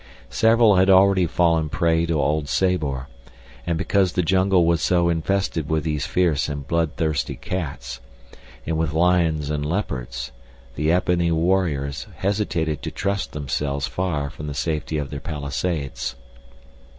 [0.31, 3.07] Several had already fallen prey to old Sabor,
[3.67, 7.99] and because the jungle was so infested with these fierce and bloodthirsty cats,
[8.65, 10.31] and with lions and leopards,
[10.73, 16.15] the ebony warriors hesitated to trust themselves far from the safety of their palisades.